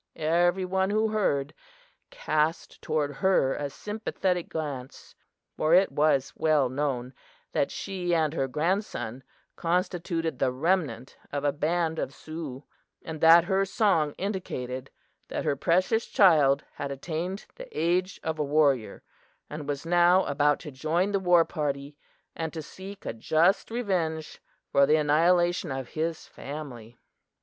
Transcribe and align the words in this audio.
"Everyone 0.15 0.89
who 0.89 1.09
heard, 1.09 1.53
cast 2.09 2.81
toward 2.81 3.17
her 3.17 3.53
a 3.53 3.69
sympathetic 3.69 4.49
glance, 4.49 5.13
for 5.55 5.75
it 5.75 5.91
was 5.91 6.33
well 6.35 6.69
known 6.69 7.13
that 7.51 7.69
she 7.69 8.11
and 8.15 8.33
her 8.33 8.47
grandson 8.47 9.23
constituted 9.55 10.39
the 10.39 10.51
remnant 10.51 11.17
of 11.31 11.43
a 11.43 11.51
band 11.51 11.99
of 11.99 12.15
Sioux, 12.15 12.63
and 13.03 13.21
that 13.21 13.43
her 13.43 13.63
song 13.63 14.15
indicated 14.17 14.89
that 15.27 15.45
her 15.45 15.55
precious 15.55 16.07
child 16.07 16.63
had 16.73 16.89
attained 16.89 17.45
the 17.53 17.67
age 17.71 18.19
of 18.23 18.39
a 18.39 18.43
warrior, 18.43 19.03
and 19.51 19.67
was 19.67 19.85
now 19.85 20.25
about 20.25 20.59
to 20.61 20.71
join 20.71 21.11
the 21.11 21.19
war 21.19 21.45
party, 21.45 21.95
and 22.35 22.51
to 22.53 22.63
seek 22.63 23.05
a 23.05 23.13
just 23.13 23.69
revenge 23.69 24.41
for 24.71 24.87
the 24.87 24.95
annihilation 24.95 25.71
of 25.71 25.89
his 25.89 26.25
family. 26.27 26.97